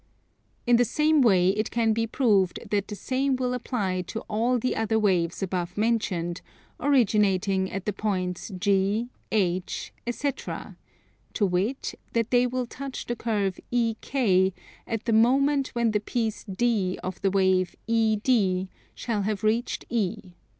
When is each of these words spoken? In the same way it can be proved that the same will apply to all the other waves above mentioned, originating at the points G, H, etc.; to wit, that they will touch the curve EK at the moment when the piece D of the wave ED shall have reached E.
In 0.65 0.77
the 0.77 0.83
same 0.83 1.21
way 1.21 1.49
it 1.49 1.69
can 1.69 1.93
be 1.93 2.07
proved 2.07 2.59
that 2.71 2.87
the 2.87 2.95
same 2.95 3.35
will 3.35 3.53
apply 3.53 4.01
to 4.07 4.21
all 4.21 4.57
the 4.57 4.75
other 4.75 4.97
waves 4.97 5.43
above 5.43 5.77
mentioned, 5.77 6.41
originating 6.79 7.69
at 7.71 7.85
the 7.85 7.93
points 7.93 8.51
G, 8.57 9.11
H, 9.31 9.93
etc.; 10.07 10.75
to 11.33 11.45
wit, 11.45 11.93
that 12.13 12.31
they 12.31 12.47
will 12.47 12.65
touch 12.65 13.05
the 13.05 13.15
curve 13.15 13.59
EK 13.69 14.55
at 14.87 15.05
the 15.05 15.13
moment 15.13 15.67
when 15.75 15.91
the 15.91 15.99
piece 15.99 16.45
D 16.45 16.97
of 17.03 17.21
the 17.21 17.29
wave 17.29 17.75
ED 17.87 18.69
shall 18.95 19.21
have 19.21 19.43
reached 19.43 19.85
E. 19.89 20.33